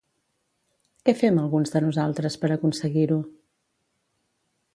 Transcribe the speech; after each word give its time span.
Què 1.09 1.13
fem 1.19 1.37
alguns 1.41 1.75
de 1.75 1.83
nosaltres 1.89 2.39
per 2.45 2.51
aconseguir-ho? 2.57 3.19